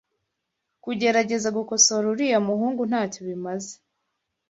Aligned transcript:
Kugerageza 0.83 1.47
gukosora 1.57 2.05
uriya 2.13 2.39
muhungu 2.47 2.81
ntacyo 2.89 3.19
bimaze. 3.27 3.73